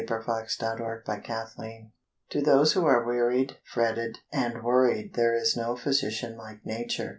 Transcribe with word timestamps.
Joseph 0.01 0.27
Morris: 0.27 0.57
CARES 0.57 1.57
To 2.31 2.41
those 2.41 2.73
who 2.73 2.87
are 2.87 3.05
wearied, 3.05 3.57
fretted, 3.63 4.17
and 4.33 4.63
worried 4.63 5.13
there 5.13 5.35
is 5.35 5.55
no 5.55 5.75
physician 5.75 6.35
like 6.35 6.65
nature. 6.65 7.09